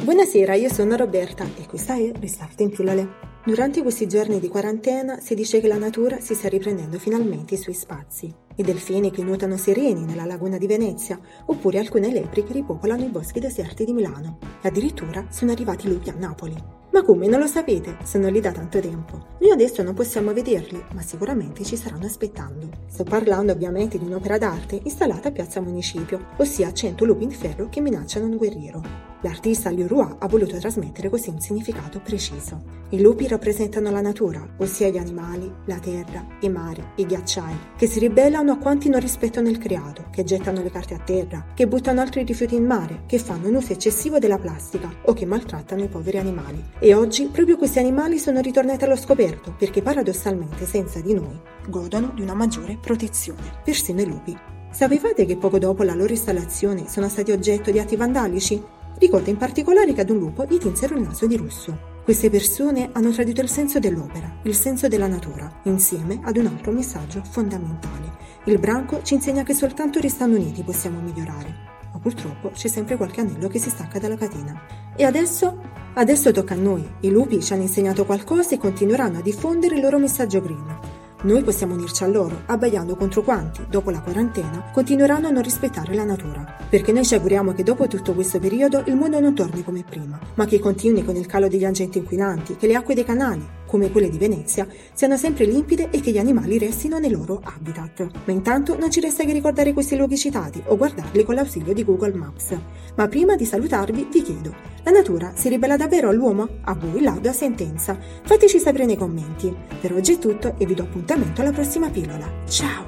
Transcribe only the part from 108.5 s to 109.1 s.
sapere nei